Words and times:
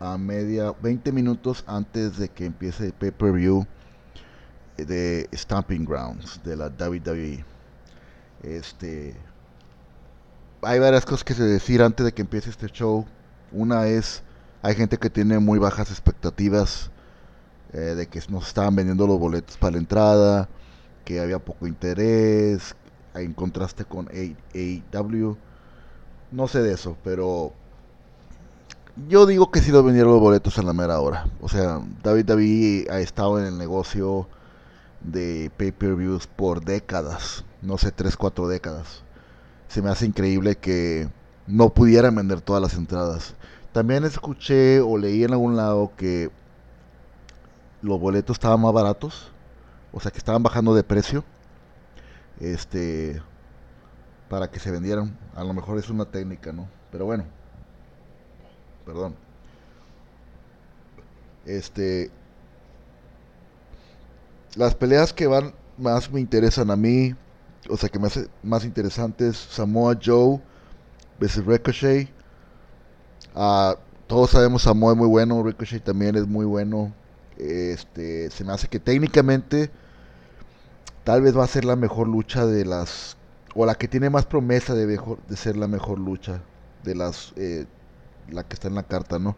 a 0.00 0.16
media 0.16 0.72
20 0.80 1.12
minutos 1.12 1.64
antes 1.66 2.18
de 2.18 2.28
que 2.28 2.46
empiece 2.46 2.86
el 2.86 2.92
pay-per-view 2.92 3.66
de 4.76 5.28
Stamping 5.32 5.84
Grounds 5.84 6.40
de 6.44 6.56
la 6.56 6.66
WWE. 6.68 7.44
Este 8.42 9.16
hay 10.62 10.78
varias 10.78 11.04
cosas 11.04 11.24
que 11.24 11.34
se 11.34 11.44
decir 11.44 11.82
antes 11.82 12.04
de 12.04 12.12
que 12.12 12.22
empiece 12.22 12.50
este 12.50 12.68
show. 12.68 13.06
Una 13.52 13.86
es 13.86 14.22
hay 14.62 14.74
gente 14.74 14.98
que 14.98 15.10
tiene 15.10 15.38
muy 15.38 15.58
bajas 15.58 15.90
expectativas 15.90 16.90
eh, 17.72 17.78
de 17.78 18.06
que 18.06 18.20
nos 18.28 18.48
estaban 18.48 18.74
vendiendo 18.74 19.06
los 19.06 19.18
boletos 19.18 19.56
para 19.56 19.72
la 19.72 19.78
entrada, 19.78 20.48
que 21.04 21.20
había 21.20 21.38
poco 21.38 21.66
interés 21.66 22.74
en 23.14 23.34
contraste 23.34 23.84
con 23.84 24.08
AEW. 24.08 25.36
No 26.30 26.48
sé 26.48 26.62
de 26.62 26.72
eso, 26.74 26.96
pero 27.02 27.52
yo 29.06 29.26
digo 29.26 29.50
que 29.50 29.60
sí 29.60 29.70
lo 29.70 29.82
vendieron 29.82 30.12
los 30.12 30.20
boletos 30.20 30.58
en 30.58 30.66
la 30.66 30.72
mera 30.72 31.00
hora. 31.00 31.26
O 31.40 31.48
sea, 31.48 31.80
David 32.02 32.24
David 32.24 32.90
ha 32.90 33.00
estado 33.00 33.38
en 33.38 33.46
el 33.46 33.58
negocio 33.58 34.28
de 35.00 35.50
pay-per-views 35.56 36.26
por 36.26 36.64
décadas. 36.64 37.44
No 37.62 37.78
sé, 37.78 37.92
3, 37.92 38.16
4 38.16 38.48
décadas. 38.48 39.02
Se 39.68 39.82
me 39.82 39.90
hace 39.90 40.06
increíble 40.06 40.56
que 40.56 41.08
no 41.46 41.70
pudieran 41.70 42.16
vender 42.16 42.40
todas 42.40 42.62
las 42.62 42.74
entradas. 42.74 43.34
También 43.72 44.04
escuché 44.04 44.80
o 44.80 44.98
leí 44.98 45.22
en 45.24 45.32
algún 45.32 45.56
lado 45.56 45.92
que 45.96 46.30
los 47.82 48.00
boletos 48.00 48.36
estaban 48.36 48.60
más 48.60 48.72
baratos. 48.72 49.30
O 49.92 50.00
sea, 50.00 50.10
que 50.10 50.18
estaban 50.18 50.42
bajando 50.42 50.74
de 50.74 50.82
precio. 50.84 51.24
Este. 52.40 53.22
Para 54.28 54.50
que 54.50 54.60
se 54.60 54.70
vendieran. 54.70 55.16
A 55.34 55.44
lo 55.44 55.54
mejor 55.54 55.78
es 55.78 55.88
una 55.90 56.04
técnica, 56.06 56.52
¿no? 56.52 56.68
Pero 56.90 57.06
bueno 57.06 57.24
perdón. 58.88 59.14
Este. 61.44 62.10
Las 64.56 64.74
peleas 64.74 65.12
que 65.12 65.26
van 65.26 65.52
más 65.76 66.10
me 66.10 66.20
interesan 66.20 66.70
a 66.70 66.76
mí, 66.76 67.14
o 67.68 67.76
sea 67.76 67.90
que 67.90 67.98
me 67.98 68.06
hace 68.06 68.28
más 68.42 68.64
interesantes, 68.64 69.36
Samoa 69.36 69.98
Joe 70.02 70.40
versus 71.20 71.44
Ricochet. 71.44 72.08
Uh, 73.34 73.74
todos 74.06 74.30
sabemos 74.30 74.62
Samoa 74.62 74.92
es 74.92 74.98
muy 74.98 75.06
bueno, 75.06 75.42
Ricochet 75.42 75.84
también 75.84 76.16
es 76.16 76.26
muy 76.26 76.46
bueno. 76.46 76.94
Este, 77.36 78.30
se 78.30 78.42
me 78.42 78.54
hace 78.54 78.68
que 78.68 78.80
técnicamente 78.80 79.70
tal 81.04 81.20
vez 81.20 81.36
va 81.36 81.44
a 81.44 81.46
ser 81.46 81.66
la 81.66 81.76
mejor 81.76 82.08
lucha 82.08 82.46
de 82.46 82.64
las 82.64 83.18
o 83.54 83.66
la 83.66 83.74
que 83.74 83.86
tiene 83.86 84.08
más 84.08 84.24
promesa 84.24 84.74
de, 84.74 84.86
mejor, 84.86 85.18
de 85.28 85.36
ser 85.36 85.58
la 85.58 85.68
mejor 85.68 85.98
lucha 85.98 86.40
de 86.84 86.94
las 86.94 87.34
eh, 87.36 87.66
la 88.30 88.44
que 88.44 88.54
está 88.54 88.68
en 88.68 88.74
la 88.74 88.82
carta, 88.82 89.18
¿no? 89.18 89.36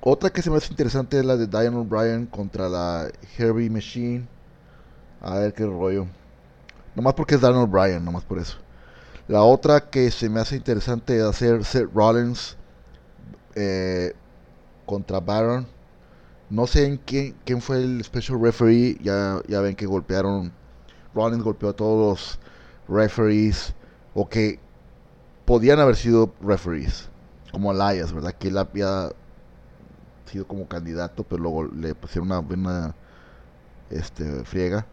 Otra 0.00 0.30
que 0.30 0.42
se 0.42 0.50
me 0.50 0.56
hace 0.56 0.70
interesante 0.70 1.18
es 1.18 1.24
la 1.24 1.36
de 1.36 1.48
Diane 1.48 1.76
O'Brien 1.76 2.26
contra 2.26 2.68
la 2.68 3.10
Herbie 3.36 3.68
Machine. 3.68 4.28
A 5.20 5.38
ver 5.40 5.52
qué 5.52 5.66
rollo. 5.66 6.06
Nomás 6.94 7.14
porque 7.14 7.34
es 7.34 7.40
Diane 7.40 7.58
O'Brien, 7.58 8.04
nomás 8.04 8.24
por 8.24 8.38
eso. 8.38 8.58
La 9.26 9.42
otra 9.42 9.90
que 9.90 10.10
se 10.12 10.28
me 10.28 10.40
hace 10.40 10.56
interesante 10.56 11.16
es 11.18 11.24
hacer 11.24 11.64
Seth 11.64 11.92
Rollins 11.92 12.56
eh, 13.56 14.14
contra 14.86 15.18
Baron. 15.18 15.66
No 16.48 16.66
sé 16.66 16.86
en 16.86 16.96
quién, 16.98 17.34
quién 17.44 17.60
fue 17.60 17.78
el 17.82 18.02
special 18.04 18.40
referee. 18.40 18.96
Ya, 19.02 19.42
ya 19.48 19.60
ven 19.60 19.74
que 19.74 19.86
golpearon. 19.86 20.52
Rollins 21.12 21.42
golpeó 21.42 21.70
a 21.70 21.76
todos 21.76 22.38
los 22.88 22.96
referees. 22.96 23.74
O 24.14 24.28
que 24.28 24.60
podían 25.44 25.80
haber 25.80 25.96
sido 25.96 26.32
referees 26.40 27.10
como 27.52 27.72
Elias, 27.72 28.12
¿verdad? 28.12 28.32
Que 28.32 28.48
él 28.48 28.58
había 28.58 29.10
sido 30.26 30.46
como 30.46 30.68
candidato, 30.68 31.24
pero 31.24 31.42
luego 31.42 31.64
le 31.64 31.94
pusieron 31.94 32.28
una 32.28 32.40
buena 32.40 32.94
este, 33.90 34.44
friega. 34.44 34.86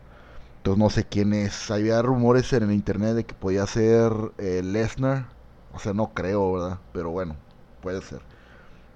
Entonces 0.58 0.80
no 0.80 0.90
sé 0.90 1.04
quién 1.06 1.34
es. 1.34 1.70
Había 1.70 2.02
rumores 2.02 2.52
en 2.54 2.64
el 2.64 2.72
internet 2.72 3.16
de 3.16 3.24
que 3.24 3.36
podía 3.36 3.68
ser 3.68 4.12
eh, 4.38 4.62
Lesnar. 4.64 5.28
O 5.74 5.80
sea, 5.80 5.94
no 5.94 6.14
creo, 6.14 6.54
¿verdad? 6.54 6.80
Pero 6.94 7.12
bueno, 7.12 7.36
puede 7.82 8.02
ser. 8.02 8.22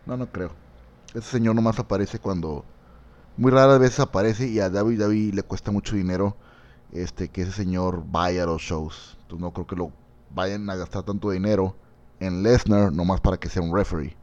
No, 0.06 0.18
no 0.18 0.28
creo. 0.32 0.52
Ese 1.14 1.30
señor 1.30 1.56
nomás 1.56 1.80
aparece 1.80 2.20
cuando... 2.20 2.66
Muy 3.38 3.52
raras 3.52 3.80
veces 3.80 4.00
aparece 4.02 4.48
y 4.48 4.60
a 4.60 4.70
David 4.70 5.00
David 5.00 5.34
le 5.34 5.44
cuesta 5.44 5.72
mucho 5.72 5.96
dinero 5.96 6.36
este 6.92 7.30
que 7.30 7.44
ese 7.44 7.54
señor 7.54 8.04
vaya 8.06 8.44
a 8.44 8.46
los 8.48 8.62
shows. 8.62 9.18
Entonces 9.22 9.40
no 9.40 9.54
creo 9.54 9.68
que 9.68 9.76
lo 9.76 9.92
vayan 10.32 10.70
a 10.70 10.76
gastar 10.76 11.04
tanto 11.04 11.30
dinero 11.30 11.76
en 12.20 12.44
Lesnar, 12.44 12.92
nomás 12.92 13.22
para 13.22 13.38
que 13.38 13.50
sea 13.50 13.62
un 13.62 13.76
referee. 13.76 14.16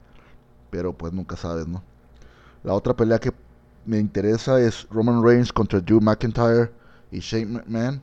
Pero 0.70 0.92
pues 0.92 1.12
nunca 1.12 1.36
sabes, 1.36 1.66
¿no? 1.66 1.82
La 2.62 2.74
otra 2.74 2.94
pelea 2.94 3.18
que 3.18 3.32
me 3.84 3.98
interesa 3.98 4.60
es 4.60 4.86
Roman 4.90 5.22
Reigns 5.22 5.52
contra 5.52 5.80
Drew 5.80 6.00
McIntyre 6.00 6.72
y 7.10 7.20
Shane 7.20 7.46
McMahon. 7.46 8.02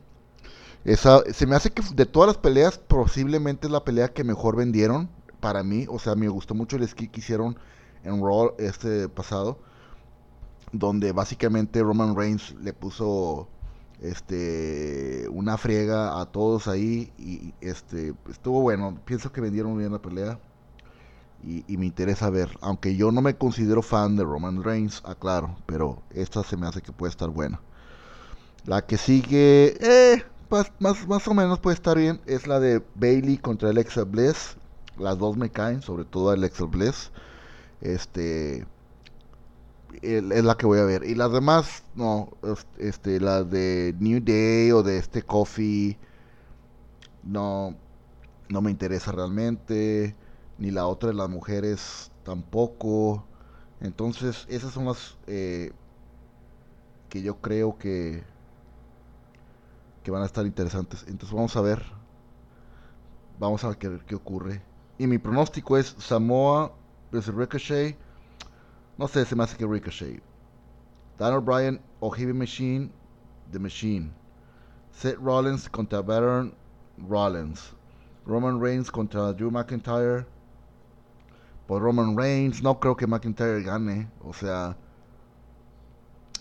Esa, 0.86 1.22
se 1.32 1.46
me 1.46 1.56
hace 1.56 1.72
que 1.72 1.84
de 1.94 2.06
todas 2.06 2.28
las 2.28 2.38
peleas, 2.38 2.78
posiblemente 2.78 3.68
es 3.68 3.72
la 3.72 3.84
pelea 3.84 4.14
que 4.14 4.24
mejor 4.24 4.56
vendieron 4.56 5.10
para 5.40 5.64
mí. 5.64 5.86
O 5.90 6.00
sea, 6.00 6.16
me 6.16 6.28
gustó 6.28 6.56
mucho 6.56 6.78
el 6.78 6.88
ski 6.88 7.08
que 7.08 7.20
hicieron 7.20 7.58
en 8.04 8.22
Raw 8.22 8.56
este 8.58 9.10
pasado. 9.10 9.60
Donde 10.72 11.12
básicamente 11.12 11.84
Roman 11.84 12.16
Reigns 12.16 12.56
le 12.62 12.74
puso 12.74 13.48
este 14.04 15.28
una 15.30 15.58
friega 15.58 16.20
a 16.20 16.26
todos 16.26 16.68
ahí 16.68 17.12
y 17.18 17.54
este 17.62 18.14
estuvo 18.30 18.62
bueno. 18.62 19.00
Pienso 19.06 19.32
que 19.32 19.42
vendieron 19.42 19.78
bien 19.78 19.94
la 19.94 20.02
pelea 20.02 20.40
y, 21.42 21.78
me 21.78 21.86
interesa 21.86 22.30
ver 22.30 22.50
aunque 22.62 22.96
yo 22.96 23.12
no 23.12 23.22
me 23.22 23.36
considero 23.36 23.82
fan 23.82 24.16
de 24.16 24.24
Roman 24.24 24.64
Reigns 24.64 25.02
aclaro 25.04 25.58
pero 25.66 26.02
esta 26.12 26.42
se 26.44 26.56
me 26.56 26.68
hace 26.68 26.82
que 26.82 26.92
puede 26.92 27.12
estar 27.12 27.30
buena. 27.30 27.62
La 28.66 28.86
que 28.86 28.98
sigue 28.98 29.76
eh, 29.82 30.24
más, 30.80 31.08
más 31.08 31.28
o 31.28 31.34
menos 31.34 31.60
puede 31.60 31.76
estar 31.76 31.98
bien 31.98 32.22
es 32.26 32.48
la 32.48 32.60
de 32.60 32.84
Bailey 32.96 33.38
contra 33.38 33.70
Alexa 33.70 34.04
Bliss. 34.04 34.58
Las 34.98 35.18
dos 35.18 35.38
me 35.38 35.50
caen 35.50 35.82
sobre 35.82 36.06
todo 36.06 36.30
Alexa 36.30 36.66
Bliss. 36.66 37.12
Este 37.82 38.66
es 40.02 40.44
la 40.44 40.56
que 40.56 40.66
voy 40.66 40.80
a 40.80 40.86
ver. 40.86 41.04
Y 41.04 41.16
las 41.16 41.32
demás, 41.32 41.84
no, 41.96 42.30
este, 42.78 43.20
las 43.20 43.50
de 43.50 43.96
New 44.00 44.22
Day 44.24 44.72
o 44.72 44.84
de 44.84 44.98
este 44.98 45.24
Coffee, 45.24 45.98
no, 47.24 47.76
no 48.50 48.62
me 48.62 48.72
interesa 48.72 49.12
realmente. 49.12 50.16
Ni 50.58 50.72
la 50.72 50.88
otra 50.88 51.10
de 51.10 51.16
las 51.16 51.30
mujeres 51.30 52.12
tampoco. 52.24 53.26
Entonces, 53.82 54.46
esas 54.50 54.74
son 54.74 54.86
las 54.86 55.18
eh, 55.28 55.72
que 57.10 57.22
yo 57.22 57.38
creo 57.42 57.78
que, 57.78 58.24
que 60.04 60.12
van 60.12 60.24
a 60.24 60.26
estar 60.26 60.46
interesantes. 60.46 61.06
Entonces, 61.08 61.34
vamos 61.34 61.56
a 61.56 61.62
ver. 61.62 61.84
Vamos 63.40 63.64
a 63.64 63.70
ver 63.70 63.78
qué, 63.78 64.00
qué 64.06 64.16
ocurre. 64.16 64.62
Y 64.98 65.08
mi 65.08 65.18
pronóstico 65.18 65.78
es 65.78 65.96
Samoa 66.00 66.72
versus 67.12 67.34
Ricochet 67.34 67.98
no 68.98 69.08
sé, 69.08 69.26
se 69.26 69.36
me 69.36 69.44
hace 69.44 69.58
que 69.58 69.66
Ricochet. 69.66 70.22
Dan 71.18 71.34
O'Brien 71.34 71.82
o 72.00 72.10
Heavy 72.10 72.34
Machine, 72.34 72.92
The 73.52 73.60
Machine. 73.60 74.12
Seth 74.92 75.18
Rollins 75.20 75.68
contra 75.70 76.02
Baron 76.02 76.54
Rollins. 76.98 77.74
Roman 78.26 78.60
Reigns 78.60 78.90
contra 78.90 79.34
Drew 79.34 79.52
McIntyre. 79.52 80.26
Por 81.68 81.82
Roman 81.82 82.16
Reigns, 82.16 82.62
no 82.62 82.80
creo 82.80 82.96
que 82.96 83.08
McIntyre 83.08 83.64
gane. 83.64 84.10
O 84.24 84.34
sea, 84.34 84.78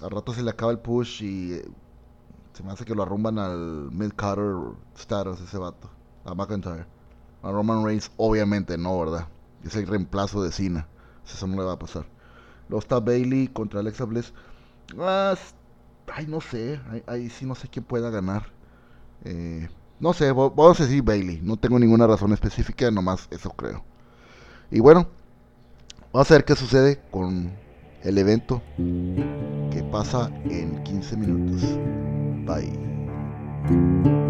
al 0.03 0.11
rato 0.11 0.33
se 0.35 0.43
le 0.43 0.51
acaba 0.51 0.73
el 0.73 0.79
push 0.79 1.23
y 1.23 1.55
eh, 1.55 1.69
se 2.53 2.63
me 2.63 2.73
hace 2.73 2.85
que 2.85 2.95
lo 2.95 3.03
arrumban 3.03 3.39
al 3.39 3.91
Mid 3.91 4.13
Carter 4.15 4.75
status 4.97 5.41
ese 5.41 5.59
vato. 5.59 5.89
A 6.25 6.35
McIntyre. 6.35 6.87
A 7.43 7.51
Roman 7.51 7.85
Reigns, 7.85 8.11
obviamente 8.17 8.77
no, 8.79 8.99
¿verdad? 9.01 9.27
Es 9.65 9.75
el 9.75 9.87
reemplazo 9.87 10.43
de 10.43 10.53
Cena. 10.53 10.87
Eso 11.25 11.47
no 11.47 11.57
le 11.57 11.65
va 11.65 11.73
a 11.73 11.79
pasar. 11.79 12.12
Está 12.79 13.01
Bailey 13.01 13.49
contra 13.49 13.81
Alexa 13.81 14.05
Bliss. 14.05 14.33
Ah, 14.99 15.35
ay, 16.13 16.27
no 16.27 16.41
sé. 16.41 16.81
Ahí 17.07 17.31
sí 17.31 17.47
no 17.47 17.55
sé 17.55 17.69
quién 17.69 17.85
pueda 17.85 18.11
ganar. 18.11 18.47
Eh, 19.25 19.69
no 20.01 20.13
sé, 20.13 20.33
vamos 20.33 20.81
a 20.81 20.85
decir 20.85 21.03
Bailey. 21.03 21.41
No 21.43 21.57
tengo 21.57 21.79
ninguna 21.79 22.07
razón 22.07 22.33
específica, 22.33 22.91
nomás 22.91 23.29
eso 23.31 23.51
creo. 23.51 23.85
Y 24.71 24.81
bueno, 24.81 25.07
vamos 26.13 26.31
a 26.31 26.35
ver 26.35 26.45
qué 26.45 26.57
sucede 26.57 27.01
con 27.11 27.53
el 28.03 28.19
evento 28.19 28.63
que 28.77 29.83
pasa 29.91 30.31
en 30.45 30.83
15 30.83 31.17
minutos. 31.17 31.63
Bye. 32.47 34.22